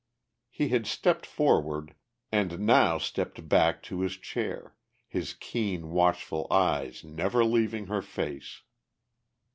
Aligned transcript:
He 0.49 0.69
had 0.69 0.87
stepped 0.87 1.27
forward 1.27 1.93
and 2.31 2.57
now 2.61 2.97
stepped 2.97 3.47
back 3.47 3.83
to 3.83 3.99
his 4.01 4.17
chair, 4.17 4.75
his 5.07 5.35
keen, 5.35 5.91
watchful 5.91 6.47
eyes 6.49 7.03
never 7.03 7.45
leaving 7.45 7.85
her 7.85 8.01
face. 8.01 8.63